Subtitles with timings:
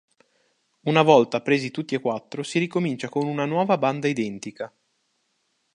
[0.85, 4.73] Una volta presi tutti e quattro si ricomincia con una nuova banda identica.